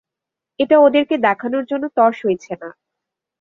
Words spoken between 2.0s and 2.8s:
সইছে না।